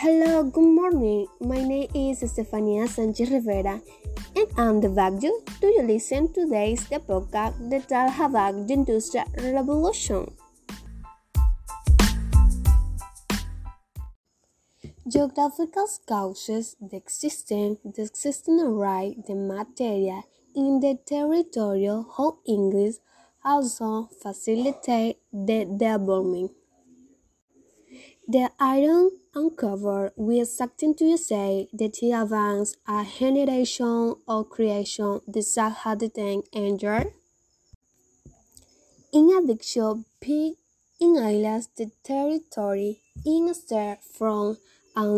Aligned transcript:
Hello, 0.00 0.44
good 0.44 0.62
morning. 0.62 1.26
My 1.40 1.58
name 1.58 1.90
is 1.92 2.22
Estefania 2.22 2.86
Sanchez 2.86 3.32
Rivera, 3.32 3.82
and 4.36 4.46
I'm 4.56 4.80
the 4.80 4.86
you. 5.20 5.42
Do 5.60 5.66
you 5.66 5.82
listen 5.82 6.32
to 6.34 6.46
today's 6.46 6.86
the 6.86 7.00
podcast 7.00 7.58
that 7.68 7.88
tell 7.88 8.06
about 8.06 8.68
the 8.68 8.74
Industrial 8.74 9.26
Revolution? 9.42 10.30
Geographical 15.10 15.88
causes 16.06 16.76
the 16.80 16.96
existence, 16.96 17.80
the 17.82 18.02
existing 18.02 18.60
array, 18.60 19.16
the 19.26 19.34
material 19.34 20.22
in 20.54 20.78
the 20.78 20.94
territorial 21.04 22.06
of 22.16 22.38
English 22.46 23.02
also 23.44 24.08
facilitate 24.22 25.18
the 25.32 25.64
development. 25.64 26.52
The 28.28 28.52
iron 28.60 29.10
uncovered 29.38 30.12
with 30.16 30.48
something 30.48 30.94
to 30.96 31.16
say 31.16 31.68
that 31.72 31.96
he 31.96 32.12
advanced 32.12 32.76
a 32.86 33.04
generation 33.18 34.14
of 34.26 34.48
creation 34.50 35.20
that 35.26 35.72
had 35.82 36.00
the 36.00 36.42
endured. 36.52 37.12
In 39.12 39.30
addition, 39.38 40.04
Pig 40.20 40.54
in 41.00 41.16
islands 41.16 41.68
the 41.76 41.90
territory 42.02 43.00
in 43.24 43.54
start 43.54 44.00
from 44.02 44.58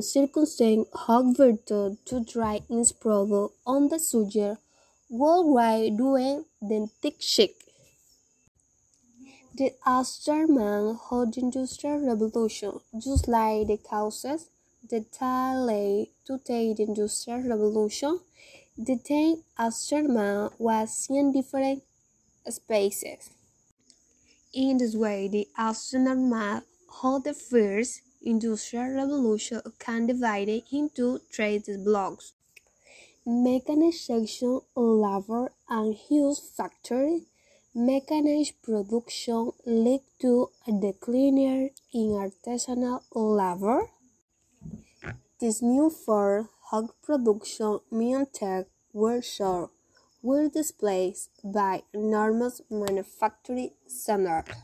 circumstance 0.00 0.88
have 1.06 1.36
virtue 1.36 1.96
to 2.06 2.24
its 2.70 2.92
product 2.92 3.54
on 3.66 3.88
the 3.88 3.98
subject 3.98 4.58
worldwide 5.10 5.96
doing 5.96 6.44
the 6.62 6.88
thick 7.02 7.16
shake. 7.20 7.65
The 9.58 9.72
of 11.10 11.32
the 11.32 11.40
Industrial 11.40 11.98
Revolution, 11.98 12.72
just 12.98 13.26
like 13.26 13.66
the 13.66 13.78
causes 13.78 14.50
that 14.90 15.18
led 15.22 16.08
to 16.26 16.38
the 16.46 16.82
Industrial 16.82 17.40
Revolution, 17.40 18.20
the 18.76 18.98
time 18.98 19.44
aftermath 19.56 20.52
was 20.58 21.06
in 21.08 21.32
different 21.32 21.84
spaces. 22.46 23.30
In 24.52 24.76
this 24.76 24.94
way, 24.94 25.26
the 25.26 25.48
aftermath 25.56 26.64
of 27.02 27.24
the 27.24 27.32
first 27.32 28.02
Industrial 28.20 28.90
Revolution 28.90 29.62
can 29.78 30.06
divide 30.06 30.50
into 30.70 31.20
three 31.32 31.62
blocks. 31.82 32.34
Mechanization, 33.24 34.60
labor, 34.76 35.50
and 35.70 35.94
huge 35.94 36.40
factory 36.40 37.22
Mechanized 37.78 38.62
production 38.62 39.52
led 39.66 40.00
to 40.18 40.48
a 40.66 40.72
decline 40.72 41.68
in 41.92 42.08
artisanal 42.16 43.02
labor. 43.14 43.90
This 45.38 45.60
new 45.60 45.90
form 45.90 46.48
of 46.72 46.98
production 47.02 47.80
meant 47.90 48.38
workshops 48.94 49.74
were 50.22 50.48
displaced 50.48 51.28
by 51.44 51.82
enormous 51.92 52.62
manufacturing 52.70 53.72
standards. 53.86 54.56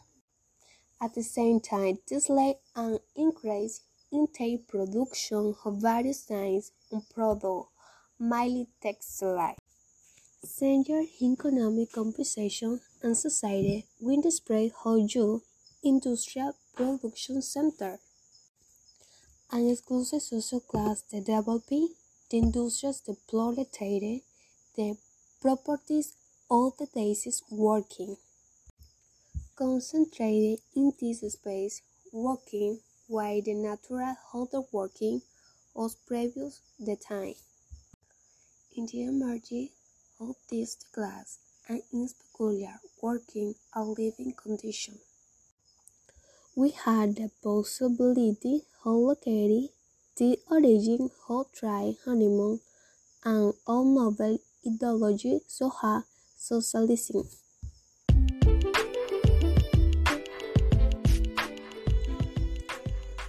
At 0.99 1.13
the 1.13 1.23
same 1.23 1.61
time, 1.61 1.99
this 2.09 2.31
led 2.31 2.57
an 2.75 2.99
increase 3.15 3.83
in 4.11 4.27
the 4.39 4.57
production 4.57 5.55
of 5.67 5.83
various 5.83 6.25
kinds 6.25 6.73
of 6.91 7.03
products, 7.15 7.69
mainly 8.19 8.69
textiles. 8.81 9.59
Senior 10.45 11.05
economic 11.21 11.93
compensation 11.93 12.81
and 13.01 13.17
society 13.17 13.87
will 14.01 14.21
display 14.21 14.73
how 14.83 14.97
you 14.97 15.41
industrial 15.85 16.57
production 16.75 17.41
center. 17.41 18.01
An 19.53 19.71
exclusive 19.71 20.21
social 20.21 20.59
class 20.59 21.03
the 21.03 21.21
developing 21.21 21.95
the 22.29 22.39
industries 22.39 23.01
the 23.03 23.17
proletariat, 23.29 24.23
the 24.75 24.97
properties 25.41 26.15
of 26.51 26.77
the 26.77 26.87
days 26.87 27.25
is 27.25 27.45
working. 27.49 28.17
Concentrated 29.55 30.59
in 30.75 30.93
this 31.01 31.21
space, 31.21 31.83
working 32.13 32.81
while 33.07 33.41
the 33.43 33.55
natural 33.55 34.17
other 34.35 34.63
working 34.73 35.23
was 35.73 35.95
previous 35.95 36.61
the 36.81 36.97
time. 36.97 37.35
In 38.77 38.87
the 38.87 39.05
emerging 39.05 39.69
of 40.29 40.37
this 40.51 40.77
class 40.95 41.39
and 41.69 41.83
its 41.93 42.15
peculiar 42.15 42.81
working 43.01 43.55
and 43.75 43.99
living 43.99 44.33
condition. 44.33 44.99
We 46.55 46.71
had 46.71 47.17
the 47.17 47.31
possibility 47.43 48.63
of 48.85 48.95
locating 48.95 49.69
the 50.17 50.39
origin 50.51 51.11
of 51.29 51.47
dry 51.53 51.95
honeymoon 52.05 52.61
and 53.25 53.55
all 53.67 53.85
novel 53.85 54.39
ideology 54.67 55.41
so 55.47 55.73
as 55.83 56.03
socialism. 56.37 57.29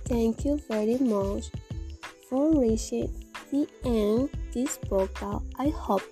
Thank 0.05 0.45
you 0.45 0.61
very 0.69 0.97
much 0.97 1.45
for 2.29 2.51
reaching 2.59 3.09
the 3.51 3.67
end 3.85 4.29
this 4.53 4.77
podcast. 4.77 5.43
I 5.57 5.69
hope 5.69 6.03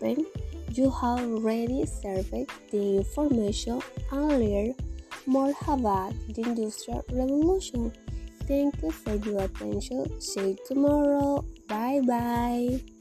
you 0.78 0.90
have 0.90 1.20
already 1.20 1.86
served 1.86 2.32
the 2.72 2.98
information 2.98 3.82
learned 4.12 4.76
more 5.26 5.54
about 5.68 6.14
the 6.30 6.42
Industrial 6.42 7.04
Revolution. 7.12 7.92
Thank 8.48 8.82
you 8.82 8.92
for 8.92 9.16
your 9.16 9.44
attention. 9.44 10.20
See 10.20 10.50
you 10.50 10.58
tomorrow. 10.68 11.46
Bye 11.68 12.02
bye. 12.06 13.01